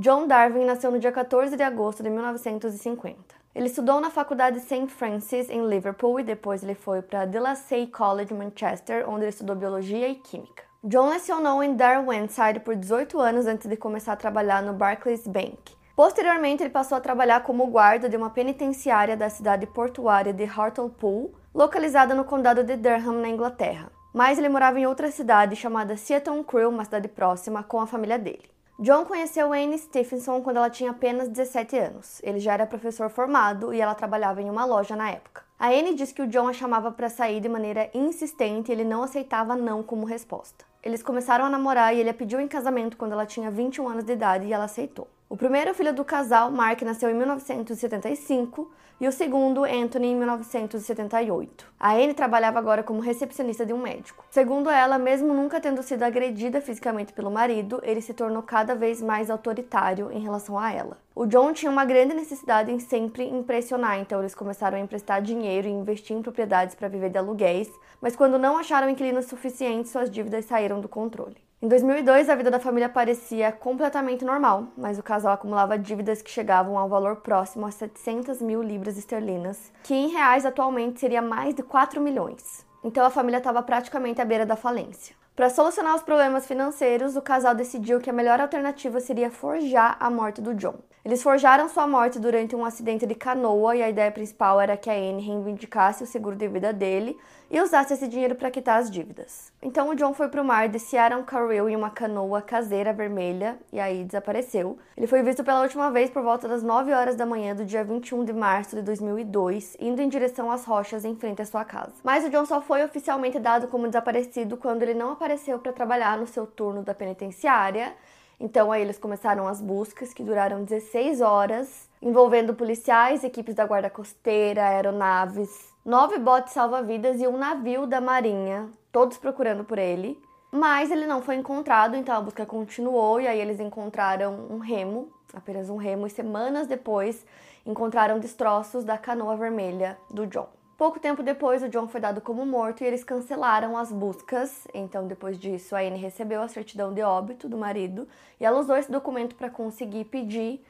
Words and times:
John 0.00 0.26
Darwin 0.26 0.64
nasceu 0.64 0.90
no 0.90 0.98
dia 0.98 1.12
14 1.12 1.58
de 1.58 1.62
agosto 1.62 2.02
de 2.02 2.08
1950. 2.08 3.34
Ele 3.54 3.66
estudou 3.66 4.00
na 4.00 4.08
faculdade 4.08 4.58
St. 4.60 4.86
Francis 4.86 5.50
em 5.50 5.68
Liverpool 5.68 6.18
e 6.18 6.24
depois 6.24 6.62
ele 6.62 6.74
foi 6.74 7.02
para 7.02 7.26
De 7.26 7.38
La 7.38 7.54
Salle 7.54 7.86
College, 7.86 8.32
Manchester, 8.32 9.06
onde 9.06 9.24
ele 9.24 9.28
estudou 9.28 9.54
biologia 9.54 10.08
e 10.08 10.14
química. 10.14 10.62
John 10.82 11.10
lecionou 11.10 11.62
em 11.62 11.76
Darwenside 11.76 12.60
por 12.60 12.74
18 12.74 13.20
anos 13.20 13.46
antes 13.46 13.68
de 13.68 13.76
começar 13.76 14.14
a 14.14 14.16
trabalhar 14.16 14.62
no 14.62 14.72
Barclays 14.72 15.26
Bank. 15.26 15.76
Posteriormente, 15.94 16.62
ele 16.62 16.70
passou 16.70 16.96
a 16.96 17.00
trabalhar 17.02 17.42
como 17.42 17.66
guarda 17.66 18.08
de 18.08 18.16
uma 18.16 18.30
penitenciária 18.30 19.18
da 19.18 19.28
cidade 19.28 19.66
portuária 19.66 20.32
de 20.32 20.44
Hartlepool, 20.44 21.34
localizada 21.54 22.14
no 22.14 22.24
condado 22.24 22.64
de 22.64 22.74
Durham, 22.74 23.20
na 23.20 23.28
Inglaterra. 23.28 23.92
Mas 24.14 24.38
ele 24.38 24.48
morava 24.48 24.80
em 24.80 24.86
outra 24.86 25.10
cidade 25.10 25.56
chamada 25.56 25.94
Seaton 25.94 26.42
Crew, 26.42 26.70
uma 26.70 26.86
cidade 26.86 27.06
próxima, 27.06 27.62
com 27.62 27.78
a 27.78 27.86
família 27.86 28.18
dele. 28.18 28.48
John 28.82 29.04
conheceu 29.04 29.52
Anne 29.52 29.76
Stephenson 29.76 30.40
quando 30.40 30.56
ela 30.56 30.70
tinha 30.70 30.92
apenas 30.92 31.28
17 31.28 31.76
anos. 31.76 32.18
Ele 32.22 32.40
já 32.40 32.54
era 32.54 32.66
professor 32.66 33.10
formado 33.10 33.74
e 33.74 33.80
ela 33.80 33.94
trabalhava 33.94 34.40
em 34.40 34.48
uma 34.48 34.64
loja 34.64 34.96
na 34.96 35.10
época. 35.10 35.42
A 35.58 35.68
Anne 35.68 35.94
disse 35.94 36.14
que 36.14 36.22
o 36.22 36.26
John 36.26 36.48
a 36.48 36.52
chamava 36.54 36.90
para 36.90 37.10
sair 37.10 37.42
de 37.42 37.48
maneira 37.48 37.90
insistente 37.92 38.70
e 38.70 38.72
ele 38.72 38.82
não 38.82 39.02
aceitava 39.02 39.54
não 39.54 39.82
como 39.82 40.06
resposta. 40.06 40.64
Eles 40.82 41.02
começaram 41.02 41.44
a 41.44 41.50
namorar 41.50 41.94
e 41.94 42.00
ele 42.00 42.08
a 42.08 42.14
pediu 42.14 42.40
em 42.40 42.48
casamento 42.48 42.96
quando 42.96 43.12
ela 43.12 43.26
tinha 43.26 43.50
21 43.50 43.86
anos 43.86 44.04
de 44.04 44.14
idade 44.14 44.46
e 44.46 44.52
ela 44.54 44.64
aceitou. 44.64 45.06
O 45.32 45.36
primeiro 45.36 45.72
filho 45.74 45.94
do 45.94 46.04
casal, 46.04 46.50
Mark, 46.50 46.82
nasceu 46.82 47.08
em 47.08 47.14
1975 47.14 48.68
e 49.00 49.06
o 49.06 49.12
segundo, 49.12 49.62
Anthony, 49.62 50.08
em 50.08 50.16
1978. 50.16 51.72
A 51.78 51.92
Anne 51.92 52.14
trabalhava 52.14 52.58
agora 52.58 52.82
como 52.82 52.98
recepcionista 52.98 53.64
de 53.64 53.72
um 53.72 53.80
médico. 53.80 54.24
Segundo 54.28 54.68
ela, 54.68 54.98
mesmo 54.98 55.32
nunca 55.32 55.60
tendo 55.60 55.84
sido 55.84 56.02
agredida 56.02 56.60
fisicamente 56.60 57.12
pelo 57.12 57.30
marido, 57.30 57.80
ele 57.84 58.00
se 58.00 58.12
tornou 58.12 58.42
cada 58.42 58.74
vez 58.74 59.00
mais 59.00 59.30
autoritário 59.30 60.10
em 60.10 60.18
relação 60.18 60.58
a 60.58 60.72
ela. 60.72 60.98
O 61.14 61.24
John 61.26 61.52
tinha 61.52 61.70
uma 61.70 61.84
grande 61.84 62.12
necessidade 62.12 62.72
em 62.72 62.80
sempre 62.80 63.22
impressionar, 63.22 64.00
então 64.00 64.18
eles 64.18 64.34
começaram 64.34 64.78
a 64.78 64.80
emprestar 64.80 65.22
dinheiro 65.22 65.68
e 65.68 65.70
investir 65.70 66.16
em 66.16 66.22
propriedades 66.22 66.74
para 66.74 66.88
viver 66.88 67.08
de 67.10 67.18
aluguéis, 67.18 67.70
mas 68.00 68.16
quando 68.16 68.36
não 68.36 68.58
acharam 68.58 68.90
inquilinos 68.90 69.26
suficientes, 69.26 69.92
suas 69.92 70.10
dívidas 70.10 70.46
saíram 70.46 70.80
do 70.80 70.88
controle. 70.88 71.36
Em 71.62 71.68
2002, 71.68 72.30
a 72.30 72.34
vida 72.34 72.50
da 72.50 72.58
família 72.58 72.88
parecia 72.88 73.52
completamente 73.52 74.24
normal, 74.24 74.68
mas 74.78 74.98
o 74.98 75.02
casal 75.02 75.34
acumulava 75.34 75.78
dívidas 75.78 76.22
que 76.22 76.30
chegavam 76.30 76.78
ao 76.78 76.88
valor 76.88 77.16
próximo 77.16 77.66
a 77.66 77.70
700 77.70 78.40
mil 78.40 78.62
libras 78.62 78.96
esterlinas, 78.96 79.70
que 79.82 79.92
em 79.92 80.08
reais 80.08 80.46
atualmente 80.46 80.98
seria 80.98 81.20
mais 81.20 81.54
de 81.54 81.62
4 81.62 82.00
milhões. 82.00 82.64
Então 82.82 83.04
a 83.04 83.10
família 83.10 83.36
estava 83.36 83.62
praticamente 83.62 84.22
à 84.22 84.24
beira 84.24 84.46
da 84.46 84.56
falência. 84.56 85.14
Para 85.36 85.50
solucionar 85.50 85.94
os 85.94 86.02
problemas 86.02 86.46
financeiros, 86.46 87.14
o 87.14 87.20
casal 87.20 87.54
decidiu 87.54 88.00
que 88.00 88.08
a 88.08 88.12
melhor 88.12 88.40
alternativa 88.40 88.98
seria 88.98 89.30
forjar 89.30 89.98
a 90.00 90.08
morte 90.08 90.40
do 90.40 90.54
John. 90.54 90.76
Eles 91.02 91.22
forjaram 91.22 91.66
sua 91.66 91.86
morte 91.86 92.18
durante 92.18 92.54
um 92.54 92.62
acidente 92.62 93.06
de 93.06 93.14
canoa 93.14 93.74
e 93.74 93.82
a 93.82 93.88
ideia 93.88 94.10
principal 94.10 94.60
era 94.60 94.76
que 94.76 94.90
a 94.90 94.92
Anne 94.92 95.22
reivindicasse 95.22 96.04
o 96.04 96.06
seguro 96.06 96.36
de 96.36 96.46
vida 96.46 96.74
dele 96.74 97.16
e 97.50 97.58
usasse 97.58 97.94
esse 97.94 98.06
dinheiro 98.06 98.34
para 98.34 98.50
quitar 98.50 98.78
as 98.78 98.90
dívidas. 98.90 99.50
Então 99.62 99.88
o 99.88 99.94
John 99.94 100.12
foi 100.12 100.28
para 100.28 100.42
o 100.42 100.44
mar, 100.44 100.68
desciaram 100.68 101.22
Carril 101.22 101.70
em 101.70 101.74
uma 101.74 101.88
canoa 101.88 102.42
caseira 102.42 102.92
vermelha 102.92 103.58
e 103.72 103.80
aí 103.80 104.04
desapareceu. 104.04 104.78
Ele 104.94 105.06
foi 105.06 105.22
visto 105.22 105.42
pela 105.42 105.62
última 105.62 105.90
vez 105.90 106.10
por 106.10 106.22
volta 106.22 106.46
das 106.46 106.62
9 106.62 106.92
horas 106.92 107.16
da 107.16 107.24
manhã 107.24 107.56
do 107.56 107.64
dia 107.64 107.82
21 107.82 108.22
de 108.26 108.34
março 108.34 108.76
de 108.76 108.82
2002, 108.82 109.78
indo 109.80 110.02
em 110.02 110.08
direção 110.08 110.50
às 110.50 110.66
rochas 110.66 111.06
em 111.06 111.16
frente 111.16 111.40
à 111.40 111.46
sua 111.46 111.64
casa. 111.64 111.94
Mas 112.04 112.26
o 112.26 112.30
John 112.30 112.44
só 112.44 112.60
foi 112.60 112.84
oficialmente 112.84 113.38
dado 113.38 113.68
como 113.68 113.86
desaparecido 113.86 114.58
quando 114.58 114.82
ele 114.82 114.94
não 114.94 115.12
apareceu 115.12 115.58
para 115.58 115.72
trabalhar 115.72 116.18
no 116.18 116.26
seu 116.26 116.46
turno 116.46 116.82
da 116.82 116.94
penitenciária 116.94 117.94
então 118.40 118.72
aí 118.72 118.80
eles 118.80 118.98
começaram 118.98 119.46
as 119.46 119.60
buscas 119.60 120.14
que 120.14 120.24
duraram 120.24 120.64
16 120.64 121.20
horas, 121.20 121.88
envolvendo 122.00 122.54
policiais, 122.54 123.22
equipes 123.22 123.54
da 123.54 123.66
guarda 123.66 123.90
costeira, 123.90 124.66
aeronaves, 124.66 125.70
nove 125.84 126.18
botes 126.18 126.54
salva-vidas 126.54 127.20
e 127.20 127.26
um 127.26 127.36
navio 127.36 127.86
da 127.86 128.00
marinha, 128.00 128.70
todos 128.90 129.18
procurando 129.18 129.62
por 129.62 129.78
ele. 129.78 130.18
Mas 130.50 130.90
ele 130.90 131.06
não 131.06 131.20
foi 131.20 131.36
encontrado, 131.36 131.94
então 131.94 132.16
a 132.16 132.20
busca 132.20 132.46
continuou 132.46 133.20
e 133.20 133.28
aí 133.28 133.38
eles 133.38 133.60
encontraram 133.60 134.46
um 134.50 134.58
remo, 134.58 135.12
apenas 135.34 135.68
um 135.68 135.76
remo, 135.76 136.06
e 136.06 136.10
semanas 136.10 136.66
depois 136.66 137.24
encontraram 137.64 138.18
destroços 138.18 138.82
da 138.82 138.96
canoa 138.96 139.36
vermelha 139.36 139.98
do 140.10 140.26
John. 140.26 140.48
Pouco 140.80 140.98
tempo 140.98 141.22
depois, 141.22 141.62
o 141.62 141.68
John 141.68 141.86
foi 141.88 142.00
dado 142.00 142.22
como 142.22 142.46
morto 142.46 142.82
e 142.82 142.86
eles 142.86 143.04
cancelaram 143.04 143.76
as 143.76 143.92
buscas. 143.92 144.66
Então, 144.72 145.06
depois 145.06 145.38
disso, 145.38 145.76
a 145.76 145.80
Anne 145.80 145.98
recebeu 145.98 146.40
a 146.40 146.48
certidão 146.48 146.94
de 146.94 147.02
óbito 147.02 147.50
do 147.50 147.58
marido 147.58 148.08
e 148.40 148.46
ela 148.46 148.58
usou 148.58 148.74
esse 148.78 148.90
documento 148.90 149.34
para 149.34 149.50
conseguir 149.50 150.06
pedir 150.06 150.64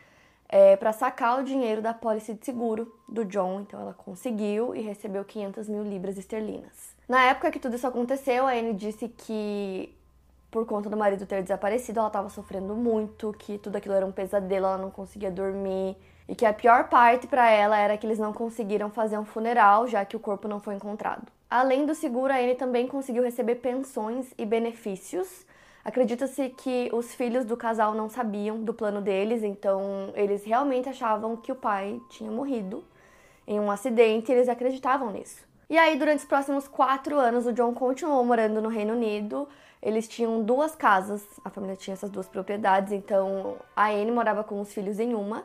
é, 0.48 0.74
para 0.74 0.92
sacar 0.92 1.38
o 1.38 1.44
dinheiro 1.44 1.80
da 1.80 1.94
pólice 1.94 2.34
de 2.34 2.44
seguro 2.44 2.92
do 3.08 3.24
John. 3.24 3.60
Então, 3.60 3.80
ela 3.80 3.94
conseguiu 3.94 4.74
e 4.74 4.80
recebeu 4.80 5.24
500 5.24 5.68
mil 5.68 5.84
libras 5.84 6.18
esterlinas. 6.18 6.92
Na 7.08 7.26
época 7.26 7.52
que 7.52 7.60
tudo 7.60 7.76
isso 7.76 7.86
aconteceu, 7.86 8.48
a 8.48 8.50
Anne 8.50 8.74
disse 8.74 9.06
que 9.06 9.94
por 10.50 10.66
conta 10.66 10.90
do 10.90 10.96
marido 10.96 11.24
ter 11.24 11.40
desaparecido, 11.40 12.00
ela 12.00 12.08
estava 12.08 12.28
sofrendo 12.28 12.74
muito, 12.74 13.32
que 13.38 13.58
tudo 13.58 13.76
aquilo 13.76 13.94
era 13.94 14.04
um 14.04 14.10
pesadelo, 14.10 14.66
ela 14.66 14.78
não 14.78 14.90
conseguia 14.90 15.30
dormir 15.30 15.96
e 16.30 16.34
que 16.36 16.46
a 16.46 16.52
pior 16.52 16.88
parte 16.88 17.26
para 17.26 17.50
ela 17.50 17.76
era 17.76 17.96
que 17.96 18.06
eles 18.06 18.20
não 18.20 18.32
conseguiram 18.32 18.88
fazer 18.88 19.18
um 19.18 19.24
funeral, 19.24 19.88
já 19.88 20.04
que 20.04 20.14
o 20.14 20.20
corpo 20.20 20.46
não 20.46 20.60
foi 20.60 20.76
encontrado. 20.76 21.26
Além 21.50 21.84
do 21.84 21.92
seguro, 21.92 22.32
a 22.32 22.36
Anne 22.36 22.54
também 22.54 22.86
conseguiu 22.86 23.24
receber 23.24 23.56
pensões 23.56 24.32
e 24.38 24.46
benefícios. 24.46 25.44
Acredita-se 25.84 26.50
que 26.50 26.88
os 26.92 27.12
filhos 27.12 27.44
do 27.44 27.56
casal 27.56 27.94
não 27.94 28.08
sabiam 28.08 28.62
do 28.62 28.72
plano 28.72 29.00
deles, 29.00 29.42
então 29.42 30.12
eles 30.14 30.44
realmente 30.44 30.88
achavam 30.88 31.36
que 31.36 31.50
o 31.50 31.56
pai 31.56 32.00
tinha 32.10 32.30
morrido 32.30 32.84
em 33.44 33.58
um 33.58 33.68
acidente 33.68 34.30
e 34.30 34.34
eles 34.36 34.48
acreditavam 34.48 35.10
nisso. 35.10 35.44
E 35.68 35.76
aí, 35.76 35.98
durante 35.98 36.20
os 36.20 36.26
próximos 36.26 36.68
quatro 36.68 37.18
anos, 37.18 37.44
o 37.44 37.52
John 37.52 37.74
continuou 37.74 38.24
morando 38.24 38.62
no 38.62 38.68
Reino 38.68 38.92
Unido. 38.92 39.48
Eles 39.82 40.06
tinham 40.06 40.44
duas 40.44 40.76
casas, 40.76 41.26
a 41.44 41.50
família 41.50 41.74
tinha 41.74 41.94
essas 41.94 42.10
duas 42.10 42.28
propriedades, 42.28 42.92
então 42.92 43.56
a 43.74 43.88
Anne 43.88 44.12
morava 44.12 44.44
com 44.44 44.60
os 44.60 44.72
filhos 44.72 45.00
em 45.00 45.12
uma 45.12 45.42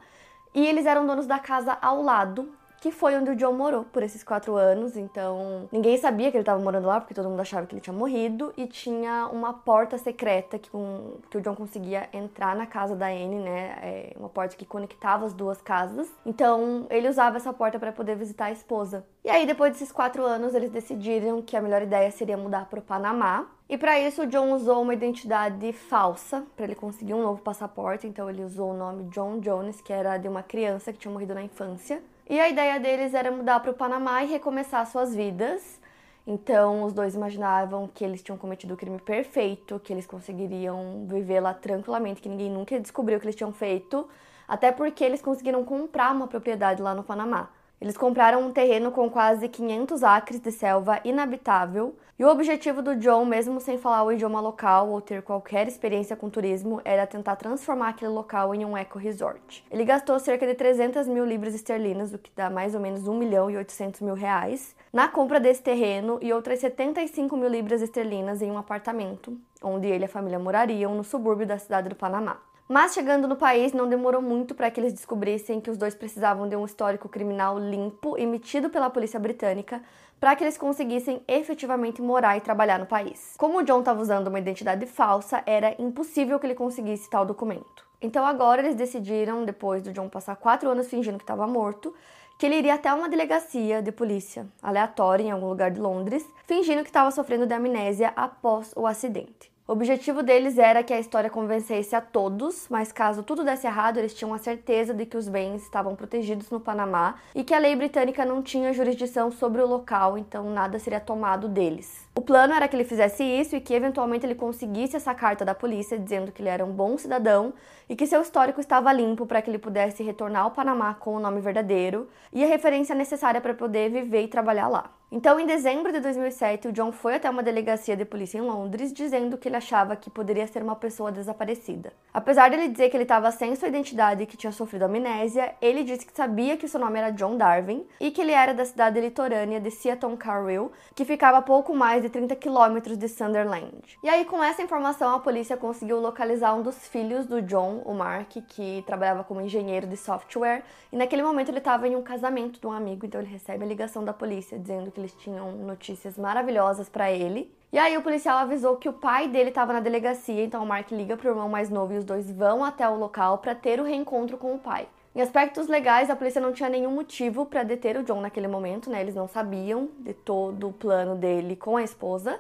e 0.55 0.66
eles 0.66 0.85
eram 0.85 1.05
donos 1.05 1.27
da 1.27 1.38
casa 1.38 1.77
ao 1.81 2.01
lado, 2.01 2.49
que 2.80 2.91
foi 2.91 3.16
onde 3.16 3.31
o 3.31 3.36
John 3.36 3.53
morou 3.53 3.84
por 3.86 4.03
esses 4.03 4.24
quatro 4.24 4.56
anos. 4.56 4.96
Então, 4.96 5.68
ninguém 5.72 5.97
sabia 5.97 6.30
que 6.30 6.38
ele 6.38 6.41
estava 6.41 6.62
morando 6.62 6.88
lá, 6.88 7.00
porque 7.00 7.13
todo 7.13 7.30
mundo 7.30 7.40
achava 7.40 7.66
que 7.66 7.74
ele 7.74 7.81
tinha 7.81 7.96
morrido. 7.96 8.53
E 8.56 8.68
tinha 8.68 9.28
uma 9.31 9.53
porta 9.53 9.97
secreta 9.97 10.59
que, 10.59 10.75
um, 10.75 11.18
que 11.30 11.38
o 11.38 11.41
John 11.41 11.56
conseguia 11.56 12.08
entrar 12.13 12.56
na 12.56 12.66
casa 12.66 12.96
da 12.96 13.08
Anne, 13.08 13.40
né? 13.40 13.78
É 13.81 14.13
uma 14.18 14.30
porta 14.30 14.56
que 14.56 14.66
conectava 14.66 15.25
as 15.25 15.34
duas 15.34 15.62
casas. 15.62 16.08
Então, 16.25 16.86
ele 16.90 17.09
usava 17.09 17.38
essa 17.38 17.52
porta 17.52 17.80
para 17.80 17.91
poder 17.91 18.16
visitar 18.16 18.46
a 18.46 18.52
esposa. 18.52 19.06
E 19.24 19.30
aí, 19.30 19.46
depois 19.46 19.74
desses 19.74 19.92
quatro 19.92 20.24
anos, 20.24 20.53
eles 20.53 20.69
decidiram 20.69 21.42
que 21.42 21.57
a 21.57 21.62
melhor 21.62 21.81
ideia 21.81 22.12
seria 22.12 22.38
mudar 22.38 22.69
para 22.69 22.80
o 22.80 22.84
Panamá. 22.84 23.47
E 23.68 23.78
para 23.78 24.00
isso, 24.00 24.22
o 24.22 24.28
John 24.28 24.53
usou 24.53 24.84
uma 24.84 24.94
identidade 24.94 25.74
falsa 25.74 26.46
para 26.56 26.66
ele 26.66 26.75
conseguir 26.75 27.16
um 27.16 27.24
novo 27.24 27.42
passaporte. 27.42 28.06
Então, 28.06 28.30
ele 28.30 28.44
usou 28.44 28.72
o 28.72 28.78
nome 28.78 29.06
John 29.06 29.40
Jones, 29.40 29.81
que 29.81 29.92
era 29.92 30.18
de 30.18 30.28
uma 30.28 30.44
criança 30.44 30.94
que 30.94 31.00
tinha 31.00 31.12
morrido 31.12 31.34
na 31.34 31.42
infância. 31.42 32.04
E 32.27 32.39
a 32.39 32.50
ideia 32.50 32.80
deles 32.80 33.13
era 33.13 33.30
mudar 33.31 33.60
para 33.60 33.69
o 33.72 33.74
Panamá 33.74 34.24
e 34.24 34.27
recomeçar 34.27 34.86
suas 34.88 35.16
vidas. 35.16 35.80
Então, 36.25 36.83
os 36.83 36.92
dois 36.92 37.13
imaginavam 37.13 37.88
que 37.88 38.04
eles 38.04 38.24
tinham 38.24 38.38
cometido 38.38 38.74
o 38.74 38.77
crime 38.77 39.00
perfeito, 39.00 39.80
que 39.80 39.94
eles 39.94 40.07
conseguiriam 40.07 41.06
viver 41.07 41.39
lá 41.39 41.54
tranquilamente, 41.54 42.22
que 42.22 42.27
ninguém 42.27 42.50
nunca 42.50 42.80
descobriu 42.80 43.18
o 43.18 43.22
que 43.22 43.27
eles 43.27 43.36
tinham 43.36 43.54
feito, 43.54 44.07
até 44.48 44.72
porque 44.72 45.04
eles 45.04 45.22
conseguiram 45.22 45.63
comprar 45.63 46.16
uma 46.16 46.27
propriedade 46.27 46.81
lá 46.81 46.95
no 46.95 47.04
Panamá. 47.04 47.50
Eles 47.80 47.98
compraram 47.98 48.42
um 48.42 48.51
terreno 48.51 48.92
com 48.92 49.10
quase 49.10 49.50
500 49.50 50.04
acres 50.04 50.39
de 50.39 50.51
selva 50.51 51.00
inabitável, 51.04 51.95
e 52.18 52.24
o 52.24 52.30
objetivo 52.30 52.81
do 52.81 52.95
John, 52.95 53.25
mesmo 53.25 53.60
sem 53.60 53.77
falar 53.77 54.04
o 54.04 54.12
idioma 54.12 54.39
local 54.39 54.89
ou 54.89 55.01
ter 55.01 55.22
qualquer 55.22 55.68
experiência 55.68 56.16
com 56.16 56.30
turismo, 56.30 56.80
era 56.86 57.06
tentar 57.06 57.36
transformar 57.36 57.89
aquele 57.89 58.12
local 58.12 58.56
em 58.56 58.63
um 58.63 58.77
eco-resort. 58.77 59.66
Ele 59.69 59.83
gastou 59.83 60.18
cerca 60.18 60.48
de 60.48 60.54
300 60.54 61.10
mil 61.10 61.25
libras 61.25 61.54
esterlinas, 61.54 62.13
o 62.13 62.18
que 62.18 62.31
dá 62.33 62.50
mais 62.50 62.74
ou 62.74 62.80
menos 62.80 63.06
1 63.06 63.13
milhão 63.18 63.51
e 63.51 63.57
800 63.57 64.00
mil 64.00 64.13
reais, 64.13 64.74
na 64.94 65.10
compra 65.10 65.42
desse 65.42 65.62
terreno 65.62 66.18
e 66.21 66.31
outras 66.31 66.60
75 66.60 67.36
mil 67.36 67.50
libras 67.50 67.81
esterlinas 67.81 68.42
em 68.42 68.50
um 68.50 68.57
apartamento, 68.57 69.38
onde 69.62 69.88
ele 69.88 70.06
e 70.06 70.06
a 70.06 70.10
família 70.10 70.39
morariam 70.39 70.95
no 70.95 71.04
subúrbio 71.04 71.45
da 71.45 71.57
cidade 71.57 71.89
do 71.89 71.95
Panamá. 71.95 72.39
Mas 72.67 72.95
chegando 72.95 73.27
no 73.27 73.35
país, 73.35 73.73
não 73.73 73.88
demorou 73.88 74.23
muito 74.23 74.56
para 74.56 74.71
que 74.71 74.79
eles 74.79 74.91
descobrissem 74.91 75.62
que 75.62 75.69
os 75.69 75.77
dois 75.77 75.94
precisavam 75.94 76.50
de 76.50 76.56
um 76.56 76.65
histórico 76.65 77.07
criminal 77.07 77.59
limpo 77.59 78.17
emitido 78.17 78.71
pela 78.71 78.89
polícia 78.89 79.19
britânica 79.19 79.83
para 80.19 80.35
que 80.35 80.44
eles 80.44 80.57
conseguissem 80.57 81.21
efetivamente 81.27 82.01
morar 82.01 82.38
e 82.38 82.41
trabalhar 82.41 82.79
no 82.79 82.88
país. 82.88 83.35
Como 83.38 83.59
o 83.59 83.63
John 83.63 83.79
estava 83.79 84.01
usando 84.01 84.29
uma 84.29 84.39
identidade 84.39 84.88
falsa, 84.88 85.44
era 85.45 85.79
impossível 85.79 86.39
que 86.39 86.47
ele 86.47 86.56
conseguisse 86.56 87.07
tal 87.07 87.23
documento. 87.23 87.85
Então 88.01 88.25
agora 88.25 88.63
eles 88.63 88.75
decidiram, 88.75 89.45
depois 89.45 89.83
do 89.83 89.94
John 89.94 90.09
passar 90.09 90.35
quatro 90.35 90.68
anos 90.68 90.88
fingindo 90.88 91.19
que 91.19 91.23
estava 91.23 91.45
morto, 91.45 91.94
que 92.39 92.47
ele 92.47 92.56
iria 92.56 92.73
até 92.73 92.91
uma 92.91 93.07
delegacia 93.07 93.79
de 93.79 93.91
polícia 93.91 94.47
aleatória 94.63 95.23
em 95.23 95.31
algum 95.31 95.50
lugar 95.50 95.69
de 95.69 95.79
Londres, 95.79 96.27
fingindo 96.47 96.81
que 96.81 96.89
estava 96.89 97.11
sofrendo 97.11 97.45
de 97.45 97.53
amnésia 97.53 98.11
após 98.15 98.73
o 98.75 98.88
acidente. 98.88 99.55
O 99.67 99.71
objetivo 99.71 100.21
deles 100.21 100.59
era 100.59 100.83
que 100.83 100.94
a 100.94 101.00
história 101.00 101.27
convencesse 101.27 101.95
a 101.95 102.01
todos, 102.01 102.67
mas 102.69 102.91
caso 102.91 103.23
tudo 103.23 103.44
desse 103.44 103.65
errado, 103.65 103.97
eles 103.97 104.13
tinham 104.13 104.31
a 104.31 104.38
certeza 104.38 104.94
de 104.94 105.07
que 105.07 105.17
os 105.17 105.27
bens 105.27 105.63
estavam 105.63 105.95
protegidos 105.95 106.51
no 106.51 106.59
Panamá 106.59 107.15
e 107.33 107.44
que 107.44 107.51
a 107.51 107.57
lei 107.57 107.75
britânica 107.75 108.23
não 108.23 108.44
tinha 108.44 108.71
jurisdição 108.73 109.31
sobre 109.31 109.63
o 109.63 109.65
local, 109.65 110.19
então 110.19 110.51
nada 110.51 110.77
seria 110.77 111.00
tomado 111.00 111.47
deles. 111.47 112.07
O 112.13 112.21
plano 112.21 112.53
era 112.53 112.67
que 112.67 112.75
ele 112.75 112.83
fizesse 112.83 113.23
isso 113.23 113.56
e 113.56 113.59
que 113.59 113.73
eventualmente 113.73 114.23
ele 114.23 114.35
conseguisse 114.35 114.97
essa 114.97 115.15
carta 115.15 115.44
da 115.44 115.56
polícia 115.56 115.97
dizendo 115.97 116.31
que 116.31 116.44
ele 116.44 116.50
era 116.50 116.63
um 116.63 116.71
bom 116.71 116.95
cidadão 116.95 117.51
e 117.89 117.95
que 117.95 118.06
seu 118.06 118.21
histórico 118.21 118.61
estava 118.61 118.94
limpo 118.94 119.25
para 119.25 119.41
que 119.41 119.50
ele 119.50 119.57
pudesse 119.57 120.03
retornar 120.03 120.44
ao 120.44 120.51
Panamá 120.51 120.94
com 120.94 121.15
o 121.15 121.19
nome 121.19 121.41
verdadeiro 121.41 122.07
e 122.31 122.44
a 122.44 122.47
referência 122.47 122.94
necessária 122.94 123.41
para 123.41 123.56
poder 123.56 123.89
viver 123.89 124.25
e 124.25 124.27
trabalhar 124.27 124.68
lá. 124.68 124.91
Então, 125.17 125.39
em 125.39 125.45
dezembro 125.45 125.94
de 125.94 126.01
2007, 126.01 126.67
o 126.67 126.73
John 126.73 126.91
foi 126.91 127.15
até 127.15 127.29
uma 127.29 127.41
delegacia 127.41 127.95
de 127.95 128.03
polícia 128.03 128.38
em 128.38 128.41
Londres 128.41 128.91
dizendo 128.91 129.38
que 129.38 129.47
ele 129.47 129.56
achava 129.56 129.95
que 129.95 130.09
poderia 130.09 130.45
ser 130.45 130.62
uma 130.62 130.75
pessoa 130.75 131.09
desaparecida. 131.09 131.94
Apesar 132.13 132.50
de 132.50 132.57
ele 132.57 132.67
dizer 132.67 132.89
que 132.89 132.97
ele 132.97 133.03
estava 133.03 133.31
sem 133.31 133.56
sua 133.56 133.69
identidade 133.69 134.23
e 134.23 134.25
que 134.25 134.35
tinha 134.35 134.51
sofrido 134.51 134.83
amnésia, 134.83 135.56
ele 135.62 135.85
disse 135.85 136.06
que 136.06 136.13
sabia 136.13 136.57
que 136.57 136.67
seu 136.67 136.81
nome 136.81 137.00
era 137.00 137.12
John 137.12 137.38
Darwin 137.38 137.88
e 137.97 138.12
que 138.12 138.19
ele 138.19 138.33
era 138.33 138.53
da 138.53 138.65
cidade 138.65 139.00
litorânea 139.00 139.57
de 139.57 139.71
Seaton 139.71 140.17
Carrill, 140.17 140.69
que 140.94 141.06
ficava 141.06 141.38
a 141.38 141.41
pouco 141.41 141.73
mais 141.73 142.01
de 142.01 142.09
30 142.09 142.35
quilômetros 142.35 142.97
de 142.97 143.07
Sunderland. 143.07 143.97
E 144.03 144.09
aí, 144.09 144.25
com 144.25 144.44
essa 144.44 144.61
informação, 144.61 145.15
a 145.15 145.19
polícia 145.19 145.56
conseguiu 145.56 146.01
localizar 146.01 146.53
um 146.56 146.61
dos 146.61 146.89
filhos 146.89 147.25
do 147.25 147.41
John, 147.41 147.81
o 147.85 147.94
Mark, 147.94 148.31
que 148.50 148.83
trabalhava 148.85 149.23
como 149.23 149.39
engenheiro 149.39 149.88
de 149.88 149.95
software, 149.95 150.61
e 150.91 150.97
naquele 150.97 151.23
momento 151.23 151.47
ele 151.47 151.59
estava 151.59 151.88
em 151.88 151.95
um 151.95 152.03
casamento 152.03 152.59
de 152.59 152.68
um 152.68 152.73
amigo, 152.73 153.06
então 153.06 153.21
ele 153.21 153.29
recebe 153.29 153.63
a 153.63 153.68
ligação 153.68 154.03
da 154.03 154.11
polícia 154.11 154.59
dizendo 154.59 154.91
que 154.91 155.05
eles 155.06 155.16
tinham 155.16 155.52
notícias 155.52 156.18
maravilhosas 156.18 156.90
para 156.90 157.12
ele. 157.12 157.54
E 157.72 157.78
aí 157.78 157.98
o 157.98 158.02
policial 158.02 158.38
avisou 158.38 158.78
que 158.78 158.90
o 158.90 158.94
pai 158.94 159.28
dele 159.28 159.50
estava 159.50 159.74
na 159.74 159.80
delegacia, 159.80 160.44
então 160.44 160.63
o 160.63 160.66
Mark 160.66 160.92
liga 160.92 161.18
pro 161.18 161.30
irmão 161.30 161.48
mais 161.50 161.69
novo 161.69 161.94
e 161.94 161.98
os 161.98 162.06
dois 162.06 162.31
vão 162.31 162.63
até 162.63 162.88
o 162.88 162.98
local 162.98 163.38
para 163.38 163.54
ter 163.54 163.80
o 163.80 163.84
reencontro 163.84 164.38
com 164.38 164.56
o 164.56 164.60
pai. 164.60 164.88
Em 165.13 165.22
aspectos 165.22 165.68
legais, 165.68 166.10
a 166.10 166.16
polícia 166.16 166.42
não 166.42 166.52
tinha 166.52 166.68
nenhum 166.68 166.92
motivo 166.92 167.46
para 167.46 167.63
deter 167.63 167.98
o 167.98 168.04
John 168.04 168.19
naquele 168.19 168.48
momento, 168.48 168.90
né? 168.90 169.00
Eles 169.00 169.16
não 169.16 169.28
sabiam 169.28 169.90
de 170.00 170.13
todo 170.13 170.68
o 170.69 170.74
plano 170.74 171.16
dele 171.16 171.56
com 171.56 171.78
a 171.78 171.84
esposa. 171.84 172.40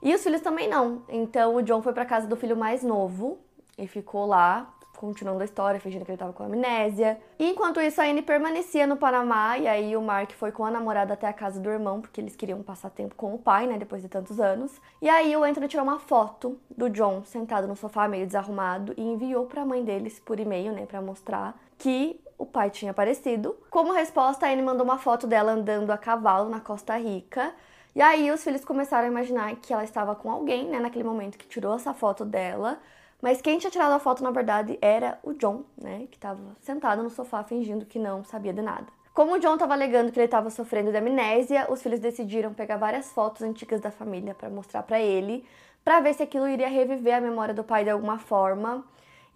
E 0.00 0.14
os 0.14 0.22
filhos 0.22 0.40
também 0.40 0.68
não. 0.68 1.02
Então 1.08 1.56
o 1.56 1.62
John 1.62 1.82
foi 1.82 1.92
para 1.92 2.04
casa 2.04 2.28
do 2.28 2.36
filho 2.36 2.56
mais 2.56 2.82
novo 2.82 3.38
e 3.76 3.88
ficou 3.88 4.26
lá 4.26 4.72
continuando 5.02 5.42
a 5.42 5.44
história, 5.44 5.80
fingindo 5.80 6.04
que 6.04 6.12
ele 6.12 6.14
estava 6.14 6.32
com 6.32 6.44
amnésia. 6.44 7.20
E 7.36 7.50
enquanto 7.50 7.80
isso, 7.80 8.00
a 8.00 8.04
Anne 8.04 8.22
permanecia 8.22 8.86
no 8.86 8.96
Panamá 8.96 9.58
e 9.58 9.66
aí 9.66 9.96
o 9.96 10.00
Mark 10.00 10.30
foi 10.30 10.52
com 10.52 10.64
a 10.64 10.70
namorada 10.70 11.14
até 11.14 11.26
a 11.26 11.32
casa 11.32 11.58
do 11.58 11.68
irmão, 11.68 12.00
porque 12.00 12.20
eles 12.20 12.36
queriam 12.36 12.62
passar 12.62 12.88
tempo 12.88 13.16
com 13.16 13.34
o 13.34 13.38
pai, 13.38 13.66
né, 13.66 13.76
depois 13.76 14.00
de 14.00 14.08
tantos 14.08 14.38
anos. 14.38 14.80
E 15.00 15.08
aí 15.08 15.36
o 15.36 15.42
Anthony 15.42 15.66
tirou 15.66 15.84
uma 15.84 15.98
foto 15.98 16.56
do 16.70 16.88
John 16.88 17.24
sentado 17.24 17.66
no 17.66 17.74
sofá 17.74 18.06
meio 18.06 18.24
desarrumado 18.24 18.94
e 18.96 19.02
enviou 19.02 19.46
para 19.46 19.62
a 19.62 19.66
mãe 19.66 19.82
deles 19.84 20.20
por 20.20 20.38
e-mail, 20.38 20.72
né, 20.72 20.86
para 20.86 21.02
mostrar 21.02 21.60
que 21.76 22.20
o 22.38 22.46
pai 22.46 22.70
tinha 22.70 22.92
aparecido. 22.92 23.56
Como 23.70 23.92
resposta, 23.92 24.46
a 24.46 24.50
Anne 24.50 24.62
mandou 24.62 24.84
uma 24.84 24.98
foto 24.98 25.26
dela 25.26 25.50
andando 25.50 25.90
a 25.90 25.98
cavalo 25.98 26.48
na 26.48 26.60
Costa 26.60 26.96
Rica. 26.96 27.52
E 27.94 28.00
aí 28.00 28.30
os 28.30 28.44
filhos 28.44 28.64
começaram 28.64 29.08
a 29.08 29.10
imaginar 29.10 29.54
que 29.56 29.72
ela 29.72 29.82
estava 29.82 30.14
com 30.14 30.30
alguém, 30.30 30.68
né, 30.68 30.78
naquele 30.78 31.04
momento 31.04 31.36
que 31.36 31.48
tirou 31.48 31.74
essa 31.74 31.92
foto 31.92 32.24
dela. 32.24 32.78
Mas 33.22 33.40
quem 33.40 33.56
tinha 33.56 33.70
tirado 33.70 33.92
a 33.92 34.00
foto, 34.00 34.22
na 34.24 34.32
verdade, 34.32 34.76
era 34.82 35.16
o 35.22 35.32
John, 35.32 35.62
né? 35.80 36.08
Que 36.10 36.16
estava 36.16 36.40
sentado 36.60 37.04
no 37.04 37.08
sofá 37.08 37.44
fingindo 37.44 37.86
que 37.86 37.96
não 37.96 38.24
sabia 38.24 38.52
de 38.52 38.60
nada. 38.60 38.88
Como 39.14 39.34
o 39.34 39.38
John 39.38 39.54
estava 39.54 39.74
alegando 39.74 40.10
que 40.10 40.18
ele 40.18 40.24
estava 40.24 40.50
sofrendo 40.50 40.90
de 40.90 40.96
amnésia, 40.96 41.70
os 41.70 41.80
filhos 41.80 42.00
decidiram 42.00 42.52
pegar 42.52 42.78
várias 42.78 43.12
fotos 43.12 43.42
antigas 43.42 43.80
da 43.80 43.92
família 43.92 44.34
para 44.34 44.50
mostrar 44.50 44.82
para 44.82 44.98
ele, 44.98 45.44
para 45.84 46.00
ver 46.00 46.14
se 46.14 46.22
aquilo 46.22 46.48
iria 46.48 46.68
reviver 46.68 47.14
a 47.14 47.20
memória 47.20 47.54
do 47.54 47.62
pai 47.62 47.84
de 47.84 47.90
alguma 47.90 48.18
forma. 48.18 48.84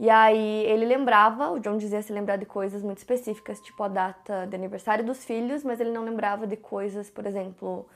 E 0.01 0.11
aí 0.11 0.65
ele 0.65 0.85
lembrava, 0.85 1.53
o 1.53 1.61
John 1.61 1.77
dizia 1.77 2.03
se 2.03 2.13
lembrar 2.13 2.39
de 2.39 2.45
coisas 2.47 2.83
muito 2.83 2.99
específicas, 2.99 3.61
tipo 3.61 3.83
a 3.83 3.89
data 3.89 4.47
de 4.47 4.57
aniversário 4.57 5.05
dos 5.05 5.25
filhos, 5.25 5.63
mas 5.63 5.79
ele 5.79 5.93
não 5.93 6.03
lembrava 6.05 6.45
de 6.47 6.57
coisas, 6.57 7.09
por 7.09 7.25
exemplo, 7.25 7.87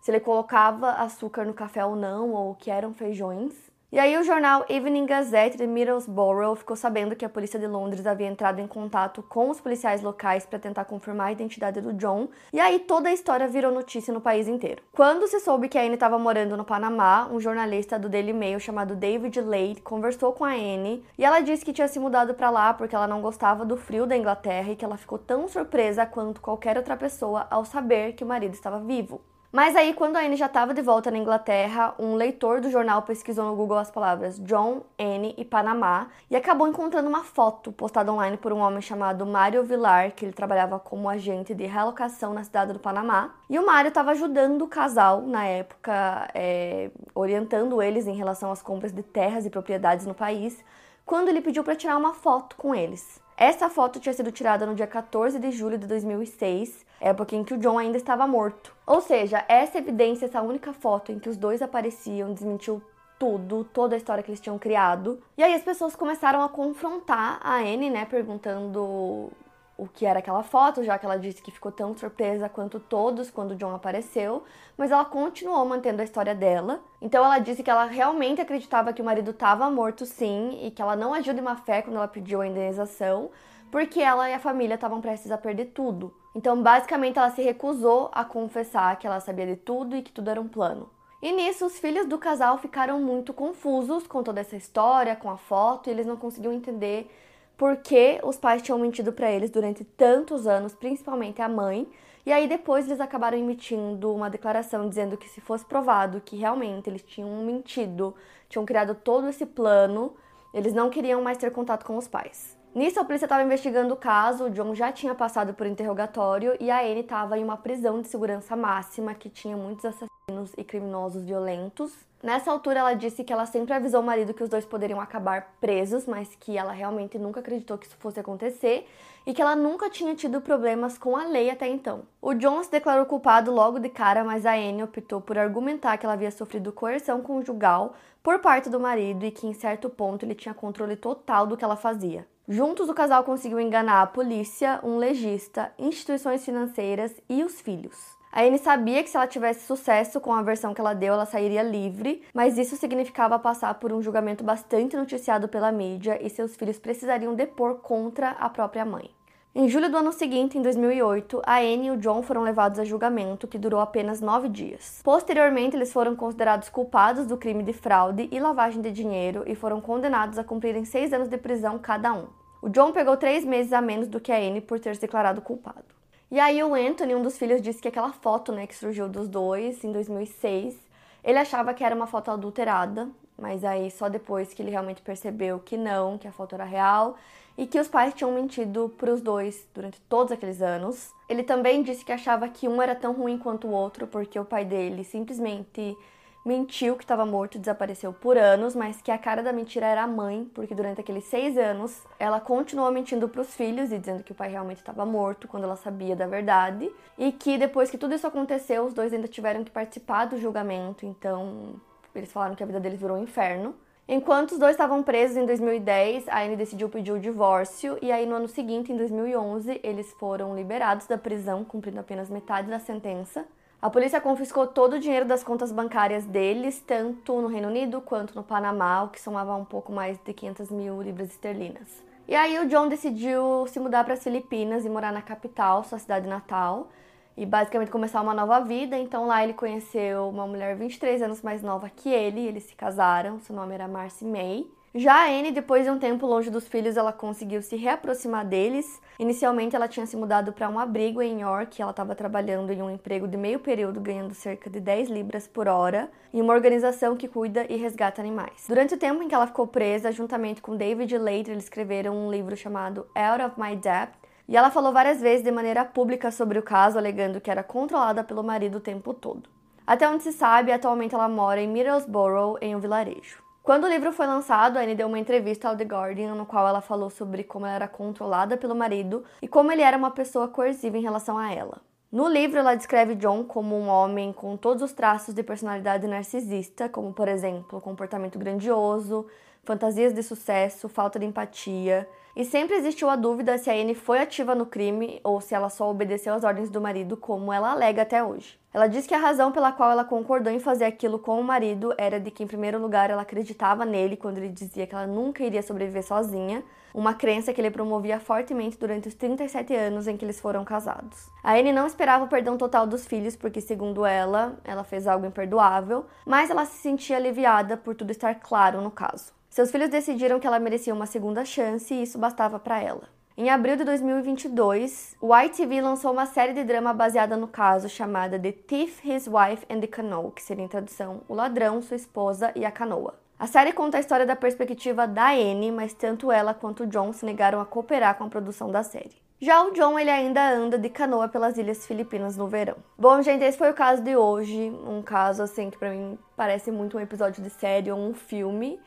se 0.00 0.10
ele 0.10 0.20
colocava 0.20 0.92
açúcar 0.92 1.44
no 1.44 1.54
café 1.54 1.84
ou 1.84 1.96
não, 1.96 2.32
ou 2.32 2.54
que 2.54 2.70
eram 2.70 2.94
feijões. 2.94 3.69
E 3.92 3.98
aí 3.98 4.16
o 4.16 4.22
jornal 4.22 4.64
Evening 4.68 5.04
Gazette 5.04 5.56
de 5.56 5.66
Middlesbrough 5.66 6.54
ficou 6.54 6.76
sabendo 6.76 7.16
que 7.16 7.24
a 7.24 7.28
polícia 7.28 7.58
de 7.58 7.66
Londres 7.66 8.06
havia 8.06 8.28
entrado 8.28 8.60
em 8.60 8.66
contato 8.68 9.20
com 9.20 9.50
os 9.50 9.60
policiais 9.60 10.00
locais 10.00 10.46
para 10.46 10.60
tentar 10.60 10.84
confirmar 10.84 11.26
a 11.26 11.32
identidade 11.32 11.80
do 11.80 11.92
John, 11.94 12.28
e 12.52 12.60
aí 12.60 12.78
toda 12.78 13.08
a 13.08 13.12
história 13.12 13.48
virou 13.48 13.72
notícia 13.72 14.14
no 14.14 14.20
país 14.20 14.46
inteiro. 14.46 14.80
Quando 14.92 15.26
se 15.26 15.40
soube 15.40 15.68
que 15.68 15.76
a 15.76 15.82
Anne 15.82 15.94
estava 15.94 16.20
morando 16.20 16.56
no 16.56 16.64
Panamá, 16.64 17.28
um 17.32 17.40
jornalista 17.40 17.98
do 17.98 18.08
Daily 18.08 18.32
Mail 18.32 18.60
chamado 18.60 18.94
David 18.94 19.40
Lade 19.40 19.82
conversou 19.82 20.32
com 20.34 20.44
a 20.44 20.52
Anne 20.52 21.04
e 21.18 21.24
ela 21.24 21.40
disse 21.40 21.64
que 21.64 21.72
tinha 21.72 21.88
se 21.88 21.98
mudado 21.98 22.32
para 22.34 22.48
lá 22.48 22.72
porque 22.72 22.94
ela 22.94 23.08
não 23.08 23.20
gostava 23.20 23.64
do 23.64 23.76
frio 23.76 24.06
da 24.06 24.16
Inglaterra 24.16 24.70
e 24.70 24.76
que 24.76 24.84
ela 24.84 24.96
ficou 24.96 25.18
tão 25.18 25.48
surpresa 25.48 26.06
quanto 26.06 26.40
qualquer 26.40 26.76
outra 26.76 26.96
pessoa 26.96 27.44
ao 27.50 27.64
saber 27.64 28.12
que 28.12 28.22
o 28.22 28.28
marido 28.28 28.54
estava 28.54 28.78
vivo. 28.78 29.20
Mas 29.52 29.74
aí, 29.74 29.92
quando 29.92 30.14
a 30.14 30.20
Anne 30.20 30.36
já 30.36 30.46
estava 30.46 30.72
de 30.72 30.80
volta 30.80 31.10
na 31.10 31.18
Inglaterra, 31.18 31.92
um 31.98 32.14
leitor 32.14 32.60
do 32.60 32.70
jornal 32.70 33.02
pesquisou 33.02 33.44
no 33.44 33.56
Google 33.56 33.78
as 33.78 33.90
palavras 33.90 34.38
John, 34.38 34.82
Anne 34.96 35.34
e 35.36 35.44
Panamá 35.44 36.06
e 36.30 36.36
acabou 36.36 36.68
encontrando 36.68 37.08
uma 37.08 37.24
foto 37.24 37.72
postada 37.72 38.12
online 38.12 38.36
por 38.36 38.52
um 38.52 38.60
homem 38.60 38.80
chamado 38.80 39.26
Mário 39.26 39.64
Vilar, 39.64 40.12
que 40.12 40.24
ele 40.24 40.32
trabalhava 40.32 40.78
como 40.78 41.08
agente 41.08 41.52
de 41.52 41.66
relocação 41.66 42.32
na 42.32 42.44
cidade 42.44 42.72
do 42.72 42.78
Panamá. 42.78 43.34
E 43.48 43.58
o 43.58 43.66
Mário 43.66 43.88
estava 43.88 44.12
ajudando 44.12 44.62
o 44.62 44.68
casal 44.68 45.22
na 45.22 45.44
época, 45.44 46.30
é, 46.32 46.92
orientando 47.12 47.82
eles 47.82 48.06
em 48.06 48.14
relação 48.14 48.52
às 48.52 48.62
compras 48.62 48.92
de 48.92 49.02
terras 49.02 49.44
e 49.46 49.50
propriedades 49.50 50.06
no 50.06 50.14
país, 50.14 50.64
quando 51.04 51.28
ele 51.28 51.40
pediu 51.40 51.64
para 51.64 51.74
tirar 51.74 51.96
uma 51.96 52.14
foto 52.14 52.54
com 52.54 52.72
eles. 52.72 53.20
Essa 53.36 53.68
foto 53.68 53.98
tinha 53.98 54.12
sido 54.12 54.30
tirada 54.30 54.64
no 54.64 54.76
dia 54.76 54.86
14 54.86 55.40
de 55.40 55.50
julho 55.50 55.76
de 55.76 55.88
2006 55.88 56.88
época 57.00 57.34
em 57.34 57.42
que 57.42 57.54
o 57.54 57.58
John 57.58 57.78
ainda 57.78 57.96
estava 57.96 58.26
morto. 58.26 58.72
Ou 58.90 59.00
seja, 59.00 59.44
essa 59.46 59.78
evidência, 59.78 60.26
essa 60.26 60.42
única 60.42 60.72
foto 60.72 61.12
em 61.12 61.20
que 61.20 61.28
os 61.28 61.36
dois 61.36 61.62
apareciam, 61.62 62.34
desmentiu 62.34 62.82
tudo, 63.20 63.62
toda 63.62 63.94
a 63.94 63.96
história 63.96 64.20
que 64.20 64.28
eles 64.28 64.40
tinham 64.40 64.58
criado. 64.58 65.22
E 65.38 65.44
aí 65.44 65.54
as 65.54 65.62
pessoas 65.62 65.94
começaram 65.94 66.42
a 66.42 66.48
confrontar 66.48 67.38
a 67.40 67.58
Anne, 67.58 67.88
né, 67.88 68.04
perguntando 68.04 69.30
o 69.78 69.86
que 69.86 70.04
era 70.04 70.18
aquela 70.18 70.42
foto, 70.42 70.82
já 70.82 70.98
que 70.98 71.06
ela 71.06 71.16
disse 71.16 71.40
que 71.40 71.52
ficou 71.52 71.70
tão 71.70 71.96
surpresa 71.96 72.48
quanto 72.48 72.80
todos 72.80 73.30
quando 73.30 73.52
o 73.52 73.54
John 73.54 73.76
apareceu, 73.76 74.42
mas 74.76 74.90
ela 74.90 75.04
continuou 75.04 75.64
mantendo 75.64 76.00
a 76.00 76.04
história 76.04 76.34
dela. 76.34 76.80
Então 77.00 77.24
ela 77.24 77.38
disse 77.38 77.62
que 77.62 77.70
ela 77.70 77.84
realmente 77.84 78.40
acreditava 78.40 78.92
que 78.92 79.00
o 79.00 79.04
marido 79.04 79.30
estava 79.30 79.70
morto 79.70 80.04
sim 80.04 80.58
e 80.64 80.70
que 80.72 80.82
ela 80.82 80.96
não 80.96 81.14
agiu 81.14 81.32
de 81.32 81.40
má 81.40 81.54
fé 81.54 81.80
quando 81.80 81.94
ela 81.94 82.08
pediu 82.08 82.40
a 82.40 82.46
indenização, 82.48 83.30
porque 83.70 84.00
ela 84.00 84.28
e 84.28 84.34
a 84.34 84.38
família 84.38 84.74
estavam 84.74 85.00
prestes 85.00 85.30
a 85.30 85.38
perder 85.38 85.66
tudo. 85.66 86.14
Então, 86.34 86.62
basicamente, 86.62 87.18
ela 87.18 87.30
se 87.30 87.42
recusou 87.42 88.10
a 88.12 88.24
confessar 88.24 88.98
que 88.98 89.06
ela 89.06 89.20
sabia 89.20 89.46
de 89.46 89.56
tudo 89.56 89.96
e 89.96 90.02
que 90.02 90.12
tudo 90.12 90.30
era 90.30 90.40
um 90.40 90.48
plano. 90.48 90.90
E 91.22 91.32
nisso, 91.32 91.66
os 91.66 91.78
filhos 91.78 92.06
do 92.06 92.18
casal 92.18 92.56
ficaram 92.58 93.00
muito 93.00 93.34
confusos 93.34 94.06
com 94.06 94.22
toda 94.22 94.40
essa 94.40 94.56
história, 94.56 95.14
com 95.14 95.28
a 95.28 95.36
foto, 95.36 95.88
e 95.88 95.90
eles 95.90 96.06
não 96.06 96.16
conseguiam 96.16 96.52
entender 96.52 97.10
por 97.58 97.76
que 97.76 98.18
os 98.24 98.38
pais 98.38 98.62
tinham 98.62 98.78
mentido 98.78 99.12
para 99.12 99.30
eles 99.30 99.50
durante 99.50 99.84
tantos 99.84 100.46
anos, 100.46 100.74
principalmente 100.74 101.42
a 101.42 101.48
mãe. 101.48 101.86
E 102.24 102.32
aí 102.32 102.48
depois 102.48 102.86
eles 102.86 103.00
acabaram 103.00 103.36
emitindo 103.36 104.14
uma 104.14 104.30
declaração 104.30 104.88
dizendo 104.88 105.16
que 105.16 105.28
se 105.28 105.40
fosse 105.42 105.64
provado 105.64 106.22
que 106.22 106.36
realmente 106.36 106.88
eles 106.88 107.02
tinham 107.02 107.30
mentido, 107.44 108.14
tinham 108.48 108.64
criado 108.64 108.94
todo 108.94 109.28
esse 109.28 109.44
plano, 109.44 110.14
eles 110.54 110.72
não 110.72 110.88
queriam 110.88 111.20
mais 111.22 111.36
ter 111.36 111.50
contato 111.50 111.84
com 111.84 111.98
os 111.98 112.08
pais. 112.08 112.59
Nisso, 112.72 113.00
a 113.00 113.04
polícia 113.04 113.26
estava 113.26 113.42
investigando 113.42 113.94
o 113.94 113.96
caso, 113.96 114.44
o 114.44 114.50
John 114.50 114.76
já 114.76 114.92
tinha 114.92 115.12
passado 115.12 115.52
por 115.52 115.66
interrogatório 115.66 116.56
e 116.60 116.70
a 116.70 116.80
Anne 116.80 117.00
estava 117.00 117.36
em 117.36 117.42
uma 117.42 117.56
prisão 117.56 118.00
de 118.00 118.06
segurança 118.06 118.54
máxima 118.54 119.12
que 119.12 119.28
tinha 119.28 119.56
muitos 119.56 119.84
assassinos 119.84 120.52
e 120.56 120.62
criminosos 120.62 121.24
violentos. 121.24 121.92
Nessa 122.22 122.48
altura, 122.48 122.78
ela 122.78 122.94
disse 122.94 123.24
que 123.24 123.32
ela 123.32 123.44
sempre 123.44 123.74
avisou 123.74 124.00
o 124.00 124.04
marido 124.04 124.32
que 124.32 124.44
os 124.44 124.48
dois 124.48 124.64
poderiam 124.64 125.00
acabar 125.00 125.56
presos, 125.60 126.06
mas 126.06 126.36
que 126.38 126.56
ela 126.56 126.70
realmente 126.70 127.18
nunca 127.18 127.40
acreditou 127.40 127.76
que 127.76 127.86
isso 127.86 127.96
fosse 127.98 128.20
acontecer 128.20 128.86
e 129.26 129.34
que 129.34 129.42
ela 129.42 129.56
nunca 129.56 129.90
tinha 129.90 130.14
tido 130.14 130.40
problemas 130.40 130.96
com 130.96 131.16
a 131.16 131.24
lei 131.24 131.50
até 131.50 131.66
então. 131.66 132.02
O 132.22 132.34
John 132.34 132.62
se 132.62 132.70
declarou 132.70 133.04
culpado 133.04 133.50
logo 133.50 133.80
de 133.80 133.88
cara, 133.88 134.22
mas 134.22 134.46
a 134.46 134.52
Anne 134.52 134.84
optou 134.84 135.20
por 135.20 135.36
argumentar 135.36 135.96
que 135.96 136.06
ela 136.06 136.12
havia 136.12 136.30
sofrido 136.30 136.72
coerção 136.72 137.20
conjugal 137.20 137.94
por 138.22 138.38
parte 138.38 138.70
do 138.70 138.78
marido 138.78 139.24
e 139.24 139.32
que 139.32 139.46
em 139.46 139.54
certo 139.54 139.90
ponto 139.90 140.24
ele 140.24 140.36
tinha 140.36 140.54
controle 140.54 140.94
total 140.94 141.48
do 141.48 141.56
que 141.56 141.64
ela 141.64 141.76
fazia. 141.76 142.26
Juntos, 142.52 142.88
o 142.88 142.94
casal 142.94 143.22
conseguiu 143.22 143.60
enganar 143.60 144.02
a 144.02 144.06
polícia, 144.08 144.80
um 144.82 144.96
legista, 144.96 145.72
instituições 145.78 146.44
financeiras 146.44 147.14
e 147.28 147.44
os 147.44 147.60
filhos. 147.60 147.96
A 148.32 148.42
Anne 148.42 148.58
sabia 148.58 149.04
que 149.04 149.08
se 149.08 149.16
ela 149.16 149.28
tivesse 149.28 149.64
sucesso 149.68 150.20
com 150.20 150.32
a 150.32 150.42
versão 150.42 150.74
que 150.74 150.80
ela 150.80 150.92
deu, 150.92 151.14
ela 151.14 151.26
sairia 151.26 151.62
livre, 151.62 152.24
mas 152.34 152.58
isso 152.58 152.74
significava 152.74 153.38
passar 153.38 153.74
por 153.74 153.92
um 153.92 154.02
julgamento 154.02 154.42
bastante 154.42 154.96
noticiado 154.96 155.46
pela 155.46 155.70
mídia 155.70 156.18
e 156.20 156.28
seus 156.28 156.56
filhos 156.56 156.76
precisariam 156.76 157.36
depor 157.36 157.76
contra 157.76 158.30
a 158.30 158.50
própria 158.50 158.84
mãe. 158.84 159.08
Em 159.54 159.68
julho 159.68 159.88
do 159.88 159.98
ano 159.98 160.12
seguinte, 160.12 160.58
em 160.58 160.62
2008, 160.62 161.42
a 161.46 161.58
Anne 161.58 161.86
e 161.86 161.90
o 161.92 161.96
John 161.98 162.20
foram 162.20 162.42
levados 162.42 162.80
a 162.80 162.84
julgamento, 162.84 163.46
que 163.46 163.58
durou 163.58 163.78
apenas 163.78 164.20
nove 164.20 164.48
dias. 164.48 165.00
Posteriormente, 165.04 165.76
eles 165.76 165.92
foram 165.92 166.16
considerados 166.16 166.68
culpados 166.68 167.26
do 167.26 167.36
crime 167.36 167.62
de 167.62 167.72
fraude 167.72 168.28
e 168.32 168.40
lavagem 168.40 168.82
de 168.82 168.90
dinheiro 168.90 169.44
e 169.46 169.54
foram 169.54 169.80
condenados 169.80 170.36
a 170.36 170.42
cumprirem 170.42 170.84
seis 170.84 171.12
anos 171.12 171.28
de 171.28 171.38
prisão 171.38 171.78
cada 171.78 172.12
um. 172.12 172.39
O 172.62 172.68
John 172.68 172.92
pegou 172.92 173.16
três 173.16 173.44
meses 173.44 173.72
a 173.72 173.80
menos 173.80 174.06
do 174.06 174.20
que 174.20 174.30
a 174.30 174.36
Anne 174.36 174.60
por 174.60 174.78
ter 174.78 174.94
se 174.94 175.00
declarado 175.00 175.40
culpado. 175.40 175.84
E 176.30 176.38
aí 176.38 176.62
o 176.62 176.74
Anthony, 176.74 177.14
um 177.14 177.22
dos 177.22 177.38
filhos, 177.38 177.62
disse 177.62 177.80
que 177.80 177.88
aquela 177.88 178.12
foto, 178.12 178.52
né, 178.52 178.66
que 178.66 178.76
surgiu 178.76 179.08
dos 179.08 179.28
dois 179.28 179.82
em 179.82 179.90
2006, 179.90 180.76
ele 181.24 181.38
achava 181.38 181.72
que 181.72 181.82
era 181.82 181.94
uma 181.94 182.06
foto 182.06 182.30
adulterada, 182.30 183.08
mas 183.38 183.64
aí 183.64 183.90
só 183.90 184.08
depois 184.08 184.52
que 184.52 184.62
ele 184.62 184.70
realmente 184.70 185.00
percebeu 185.00 185.58
que 185.58 185.76
não, 185.76 186.18
que 186.18 186.28
a 186.28 186.32
foto 186.32 186.54
era 186.54 186.64
real 186.64 187.16
e 187.56 187.66
que 187.66 187.80
os 187.80 187.88
pais 187.88 188.14
tinham 188.14 188.32
mentido 188.32 188.94
para 188.96 189.12
os 189.12 189.20
dois 189.20 189.66
durante 189.74 190.00
todos 190.02 190.30
aqueles 190.30 190.60
anos. 190.60 191.10
Ele 191.28 191.42
também 191.42 191.82
disse 191.82 192.04
que 192.04 192.12
achava 192.12 192.48
que 192.48 192.68
um 192.68 192.80
era 192.80 192.94
tão 192.94 193.12
ruim 193.12 193.38
quanto 193.38 193.66
o 193.66 193.72
outro 193.72 194.06
porque 194.06 194.38
o 194.38 194.44
pai 194.44 194.64
dele 194.64 195.02
simplesmente 195.02 195.96
mentiu 196.44 196.96
que 196.96 197.04
estava 197.04 197.26
morto 197.26 197.58
desapareceu 197.58 198.12
por 198.12 198.36
anos, 198.36 198.74
mas 198.74 199.00
que 199.02 199.10
a 199.10 199.18
cara 199.18 199.42
da 199.42 199.52
mentira 199.52 199.86
era 199.86 200.02
a 200.02 200.06
mãe, 200.06 200.50
porque 200.54 200.74
durante 200.74 201.00
aqueles 201.00 201.24
seis 201.24 201.58
anos 201.58 202.02
ela 202.18 202.40
continuou 202.40 202.90
mentindo 202.90 203.28
para 203.28 203.42
os 203.42 203.54
filhos 203.54 203.92
e 203.92 203.98
dizendo 203.98 204.22
que 204.22 204.32
o 204.32 204.34
pai 204.34 204.48
realmente 204.48 204.78
estava 204.78 205.04
morto 205.04 205.46
quando 205.46 205.64
ela 205.64 205.76
sabia 205.76 206.16
da 206.16 206.26
verdade, 206.26 206.90
e 207.18 207.30
que 207.30 207.58
depois 207.58 207.90
que 207.90 207.98
tudo 207.98 208.14
isso 208.14 208.26
aconteceu, 208.26 208.84
os 208.84 208.94
dois 208.94 209.12
ainda 209.12 209.28
tiveram 209.28 209.62
que 209.62 209.70
participar 209.70 210.26
do 210.26 210.38
julgamento, 210.38 211.04
então 211.04 211.74
eles 212.14 212.32
falaram 212.32 212.54
que 212.54 212.62
a 212.62 212.66
vida 212.66 212.80
deles 212.80 212.98
virou 212.98 213.16
um 213.16 213.22
inferno. 213.22 213.74
Enquanto 214.08 214.52
os 214.52 214.58
dois 214.58 214.72
estavam 214.72 215.04
presos 215.04 215.36
em 215.36 215.46
2010, 215.46 216.26
a 216.28 216.42
Anne 216.42 216.56
decidiu 216.56 216.88
pedir 216.88 217.12
o 217.12 217.20
divórcio 217.20 217.96
e 218.02 218.10
aí 218.10 218.26
no 218.26 218.34
ano 218.34 218.48
seguinte, 218.48 218.90
em 218.90 218.96
2011, 218.96 219.78
eles 219.84 220.10
foram 220.14 220.56
liberados 220.56 221.06
da 221.06 221.16
prisão, 221.16 221.64
cumprindo 221.64 222.00
apenas 222.00 222.28
metade 222.28 222.68
da 222.68 222.80
sentença. 222.80 223.46
A 223.82 223.88
polícia 223.88 224.20
confiscou 224.20 224.66
todo 224.66 224.96
o 224.96 224.98
dinheiro 224.98 225.24
das 225.24 225.42
contas 225.42 225.72
bancárias 225.72 226.26
deles, 226.26 226.82
tanto 226.86 227.40
no 227.40 227.48
Reino 227.48 227.68
Unido 227.68 228.02
quanto 228.02 228.34
no 228.34 228.42
Panamá, 228.42 229.04
o 229.04 229.08
que 229.08 229.18
somava 229.18 229.56
um 229.56 229.64
pouco 229.64 229.90
mais 229.90 230.18
de 230.18 230.34
500 230.34 230.70
mil 230.70 231.00
libras 231.00 231.30
esterlinas. 231.30 231.88
E 232.28 232.34
aí 232.34 232.58
o 232.58 232.68
John 232.68 232.88
decidiu 232.88 233.66
se 233.68 233.80
mudar 233.80 234.04
para 234.04 234.12
as 234.12 234.22
Filipinas 234.22 234.84
e 234.84 234.88
morar 234.90 235.14
na 235.14 235.22
capital, 235.22 235.82
sua 235.82 235.98
cidade 235.98 236.28
natal, 236.28 236.90
e 237.34 237.46
basicamente 237.46 237.90
começar 237.90 238.20
uma 238.20 238.34
nova 238.34 238.60
vida. 238.60 238.98
Então 238.98 239.26
lá 239.26 239.42
ele 239.42 239.54
conheceu 239.54 240.28
uma 240.28 240.46
mulher 240.46 240.76
23 240.76 241.22
anos 241.22 241.40
mais 241.40 241.62
nova 241.62 241.88
que 241.88 242.10
ele, 242.10 242.46
eles 242.46 242.64
se 242.64 242.74
casaram, 242.74 243.40
seu 243.40 243.56
nome 243.56 243.72
era 243.72 243.88
Marcy 243.88 244.26
May. 244.26 244.66
Já 244.92 245.24
a 245.24 245.28
Anne, 245.28 245.52
depois 245.52 245.84
de 245.84 245.90
um 245.90 246.00
tempo 246.00 246.26
longe 246.26 246.50
dos 246.50 246.66
filhos, 246.66 246.96
ela 246.96 247.12
conseguiu 247.12 247.62
se 247.62 247.76
reaproximar 247.76 248.44
deles. 248.44 249.00
Inicialmente, 249.20 249.76
ela 249.76 249.86
tinha 249.86 250.04
se 250.04 250.16
mudado 250.16 250.52
para 250.52 250.68
um 250.68 250.80
abrigo 250.80 251.22
em 251.22 251.42
York, 251.42 251.80
ela 251.80 251.92
estava 251.92 252.12
trabalhando 252.12 252.72
em 252.72 252.82
um 252.82 252.90
emprego 252.90 253.28
de 253.28 253.36
meio 253.36 253.60
período, 253.60 254.00
ganhando 254.00 254.34
cerca 254.34 254.68
de 254.68 254.80
10 254.80 255.08
libras 255.08 255.46
por 255.46 255.68
hora, 255.68 256.10
em 256.34 256.40
uma 256.40 256.52
organização 256.52 257.16
que 257.16 257.28
cuida 257.28 257.64
e 257.68 257.76
resgata 257.76 258.20
animais. 258.20 258.64
Durante 258.66 258.94
o 258.94 258.98
tempo 258.98 259.22
em 259.22 259.28
que 259.28 259.34
ela 259.34 259.46
ficou 259.46 259.64
presa, 259.68 260.10
juntamente 260.10 260.60
com 260.60 260.76
David 260.76 261.16
Later, 261.18 261.52
eles 261.52 261.64
escreveram 261.64 262.16
um 262.16 262.28
livro 262.28 262.56
chamado 262.56 263.06
Out 263.14 263.44
of 263.44 263.60
My 263.60 263.76
Debt, 263.76 264.10
e 264.48 264.56
ela 264.56 264.72
falou 264.72 264.92
várias 264.92 265.20
vezes 265.20 265.44
de 265.44 265.52
maneira 265.52 265.84
pública 265.84 266.32
sobre 266.32 266.58
o 266.58 266.64
caso, 266.64 266.98
alegando 266.98 267.40
que 267.40 267.48
era 267.48 267.62
controlada 267.62 268.24
pelo 268.24 268.42
marido 268.42 268.78
o 268.78 268.80
tempo 268.80 269.14
todo. 269.14 269.48
Até 269.86 270.08
onde 270.08 270.24
se 270.24 270.32
sabe, 270.32 270.72
atualmente 270.72 271.14
ela 271.14 271.28
mora 271.28 271.60
em 271.60 271.68
Middlesbrough, 271.68 272.58
em 272.60 272.74
um 272.74 272.80
vilarejo. 272.80 273.49
Quando 273.70 273.84
o 273.84 273.88
livro 273.88 274.10
foi 274.12 274.26
lançado, 274.26 274.78
Anne 274.78 274.96
deu 274.96 275.06
uma 275.06 275.20
entrevista 275.20 275.68
ao 275.68 275.76
The 275.76 275.84
Guardian, 275.84 276.34
no 276.34 276.44
qual 276.44 276.66
ela 276.66 276.80
falou 276.80 277.08
sobre 277.08 277.44
como 277.44 277.66
ela 277.66 277.76
era 277.76 277.86
controlada 277.86 278.56
pelo 278.56 278.74
marido 278.74 279.24
e 279.40 279.46
como 279.46 279.70
ele 279.70 279.80
era 279.80 279.96
uma 279.96 280.10
pessoa 280.10 280.48
coerciva 280.48 280.98
em 280.98 281.02
relação 281.02 281.38
a 281.38 281.54
ela. 281.54 281.80
No 282.12 282.26
livro, 282.26 282.58
ela 282.58 282.74
descreve 282.74 283.14
John 283.14 283.44
como 283.44 283.76
um 283.76 283.86
homem 283.86 284.32
com 284.32 284.56
todos 284.56 284.82
os 284.82 284.92
traços 284.92 285.32
de 285.32 285.44
personalidade 285.44 286.08
narcisista, 286.08 286.88
como, 286.88 287.12
por 287.12 287.28
exemplo, 287.28 287.80
comportamento 287.80 288.36
grandioso, 288.36 289.28
fantasias 289.62 290.12
de 290.12 290.20
sucesso, 290.20 290.88
falta 290.88 291.20
de 291.20 291.26
empatia. 291.26 292.08
E 292.34 292.44
sempre 292.44 292.74
existiu 292.74 293.08
a 293.08 293.14
dúvida 293.14 293.56
se 293.58 293.70
a 293.70 293.74
Anne 293.74 293.94
foi 293.94 294.18
ativa 294.18 294.56
no 294.56 294.66
crime 294.66 295.20
ou 295.22 295.40
se 295.40 295.54
ela 295.54 295.68
só 295.68 295.88
obedeceu 295.88 296.34
às 296.34 296.42
ordens 296.42 296.68
do 296.68 296.80
marido, 296.80 297.16
como 297.16 297.52
ela 297.52 297.70
alega 297.70 298.02
até 298.02 298.24
hoje. 298.24 298.58
Ela 298.74 298.88
diz 298.88 299.06
que 299.06 299.14
a 299.14 299.18
razão 299.18 299.52
pela 299.52 299.70
qual 299.70 299.92
ela 299.92 300.02
concordou 300.02 300.52
em 300.52 300.58
fazer 300.58 300.86
aquilo 300.86 301.16
com 301.16 301.40
o 301.40 301.44
marido 301.44 301.94
era 301.96 302.18
de 302.18 302.32
que, 302.32 302.42
em 302.42 302.46
primeiro 302.46 302.80
lugar, 302.80 303.08
ela 303.08 303.22
acreditava 303.22 303.84
nele 303.84 304.16
quando 304.16 304.38
ele 304.38 304.48
dizia 304.48 304.84
que 304.84 304.96
ela 304.96 305.06
nunca 305.06 305.44
iria 305.44 305.62
sobreviver 305.62 306.04
sozinha, 306.04 306.64
uma 306.94 307.14
crença 307.14 307.52
que 307.52 307.60
ele 307.60 307.70
promovia 307.70 308.20
fortemente 308.20 308.78
durante 308.78 309.08
os 309.08 309.14
37 309.14 309.74
anos 309.74 310.06
em 310.06 310.16
que 310.16 310.24
eles 310.24 310.40
foram 310.40 310.64
casados. 310.64 311.28
A 311.42 311.54
Anne 311.54 311.72
não 311.72 311.86
esperava 311.86 312.24
o 312.24 312.28
perdão 312.28 312.56
total 312.56 312.86
dos 312.86 313.06
filhos, 313.06 313.36
porque, 313.36 313.60
segundo 313.60 314.04
ela, 314.04 314.58
ela 314.64 314.84
fez 314.84 315.06
algo 315.06 315.26
imperdoável, 315.26 316.06
mas 316.26 316.50
ela 316.50 316.64
se 316.64 316.78
sentia 316.78 317.16
aliviada 317.16 317.76
por 317.76 317.94
tudo 317.94 318.10
estar 318.10 318.34
claro 318.36 318.80
no 318.80 318.90
caso. 318.90 319.32
Seus 319.48 319.70
filhos 319.70 319.88
decidiram 319.88 320.38
que 320.38 320.46
ela 320.46 320.58
merecia 320.58 320.94
uma 320.94 321.06
segunda 321.06 321.44
chance 321.44 321.92
e 321.92 322.02
isso 322.02 322.18
bastava 322.18 322.58
para 322.58 322.80
ela. 322.80 323.02
Em 323.36 323.48
abril 323.48 323.74
de 323.74 323.84
2022, 323.84 325.16
o 325.20 325.34
ITV 325.34 325.80
lançou 325.80 326.12
uma 326.12 326.26
série 326.26 326.52
de 326.52 326.62
drama 326.62 326.92
baseada 326.92 327.36
no 327.36 327.48
caso 327.48 327.88
chamada 327.88 328.38
The 328.38 328.52
Thief, 328.52 329.02
His 329.02 329.26
Wife 329.26 329.64
and 329.70 329.80
the 329.80 329.86
Canoe, 329.86 330.30
que 330.32 330.42
seria 330.42 330.64
em 330.64 330.68
tradução 330.68 331.22
O 331.26 331.34
Ladrão, 331.34 331.80
Sua 331.80 331.96
Esposa 331.96 332.52
e 332.54 332.64
a 332.64 332.70
Canoa. 332.70 333.14
A 333.40 333.46
série 333.46 333.72
conta 333.72 333.96
a 333.96 334.00
história 334.00 334.26
da 334.26 334.36
perspectiva 334.36 335.08
da 335.08 335.30
Anne, 335.30 335.72
mas 335.72 335.94
tanto 335.94 336.30
ela 336.30 336.52
quanto 336.52 336.86
John 336.86 337.10
se 337.10 337.24
negaram 337.24 337.58
a 337.58 337.64
cooperar 337.64 338.18
com 338.18 338.24
a 338.24 338.28
produção 338.28 338.70
da 338.70 338.82
série. 338.82 339.16
Já 339.40 339.64
o 339.64 339.72
John, 339.72 339.98
ele 339.98 340.10
ainda 340.10 340.46
anda 340.46 340.76
de 340.76 340.90
canoa 340.90 341.26
pelas 341.26 341.56
ilhas 341.56 341.86
filipinas 341.86 342.36
no 342.36 342.46
verão. 342.46 342.76
Bom, 342.98 343.22
gente, 343.22 343.42
esse 343.42 343.56
foi 343.56 343.70
o 343.70 343.74
caso 343.74 344.02
de 344.02 344.14
hoje. 344.14 344.70
Um 344.86 345.00
caso, 345.00 345.42
assim, 345.42 345.70
que 345.70 345.78
pra 345.78 345.88
mim 345.88 346.18
parece 346.36 346.70
muito 346.70 346.98
um 346.98 347.00
episódio 347.00 347.42
de 347.42 347.48
série 347.48 347.90
ou 347.90 347.98
um 347.98 348.12
filme. 348.12 348.78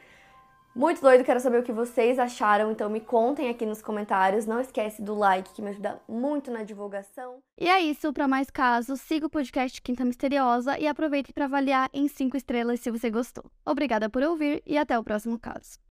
Muito 0.75 1.01
doido, 1.01 1.23
quero 1.23 1.39
saber 1.39 1.59
o 1.59 1.63
que 1.63 1.71
vocês 1.71 2.17
acharam, 2.17 2.71
então 2.71 2.89
me 2.89 2.99
contem 2.99 3.47
aqui 3.47 3.63
nos 3.63 3.79
comentários. 3.79 4.47
Não 4.47 4.59
esquece 4.59 5.03
do 5.03 5.13
like, 5.13 5.53
que 5.53 5.61
me 5.61 5.69
ajuda 5.69 6.01
muito 6.07 6.49
na 6.49 6.63
divulgação. 6.63 7.37
E 7.59 7.69
é 7.69 7.79
isso, 7.79 8.11
para 8.11 8.27
mais 8.27 8.49
casos, 8.49 8.99
siga 8.99 9.27
o 9.27 9.29
podcast 9.29 9.79
Quinta 9.81 10.03
Misteriosa 10.03 10.79
e 10.79 10.87
aproveite 10.87 11.31
para 11.31 11.45
avaliar 11.45 11.89
em 11.93 12.07
5 12.07 12.35
estrelas 12.35 12.79
se 12.79 12.89
você 12.89 13.11
gostou. 13.11 13.45
Obrigada 13.63 14.09
por 14.09 14.23
ouvir 14.23 14.63
e 14.65 14.75
até 14.75 14.97
o 14.97 15.03
próximo 15.03 15.37
caso. 15.37 15.77